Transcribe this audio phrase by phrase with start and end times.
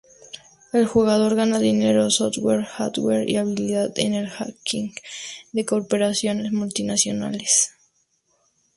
[0.73, 4.95] El jugador gana dinero, software, hardware, y habilidad en el hacking
[5.51, 7.75] de corporaciones multinacionales.